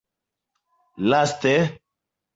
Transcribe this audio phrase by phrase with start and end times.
[1.09, 1.55] laste